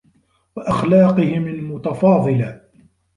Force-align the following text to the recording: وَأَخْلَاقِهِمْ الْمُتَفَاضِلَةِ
وَأَخْلَاقِهِمْ 0.55 1.47
الْمُتَفَاضِلَةِ 1.47 2.61